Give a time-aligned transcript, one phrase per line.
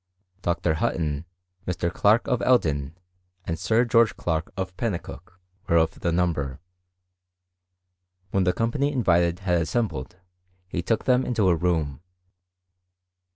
[0.41, 0.73] Dr.
[0.73, 1.25] Hutton,
[1.67, 1.93] Mr.
[1.93, 2.97] Clarke of Elden,
[3.45, 5.31] and Sir George Clarke of Pennicuik,
[5.69, 6.59] were of the number.
[8.31, 10.15] When the company invited had assembled,
[10.67, 12.01] he took them into a room.